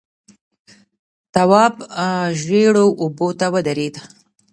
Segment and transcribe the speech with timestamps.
[1.33, 1.75] تواب
[2.41, 3.95] ژېړو اوبو ته ودرېد.